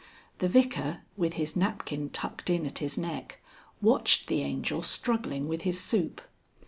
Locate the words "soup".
5.79-6.21